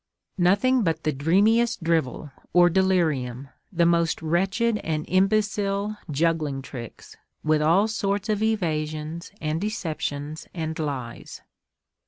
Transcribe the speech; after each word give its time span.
Nothing 0.39 0.81
but 0.81 1.03
the 1.03 1.11
dreamiest 1.13 1.83
drivel, 1.83 2.31
or 2.53 2.71
delirium, 2.71 3.49
the 3.71 3.85
most 3.85 4.19
wretched 4.23 4.79
and 4.79 5.05
imbecile 5.07 5.95
juggling 6.09 6.63
tricks, 6.63 7.15
with 7.43 7.61
all 7.61 7.87
sorts 7.87 8.27
of 8.27 8.41
evasions, 8.41 9.31
and 9.41 9.61
deceptions 9.61 10.47
and 10.55 10.79
lies! 10.79 11.43